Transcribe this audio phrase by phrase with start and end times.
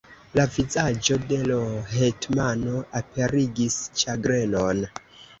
[0.37, 1.57] La vizaĝo de l'
[1.91, 4.81] hetmano aperigis ĉagrenon.